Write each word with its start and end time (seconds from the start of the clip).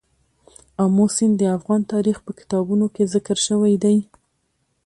آمو 0.83 1.05
سیند 1.15 1.35
د 1.39 1.43
افغان 1.57 1.81
تاریخ 1.93 2.17
په 2.25 2.31
کتابونو 2.39 2.85
کې 2.95 3.11
ذکر 3.13 3.37
شوی 3.47 3.75
دی. 3.83 3.97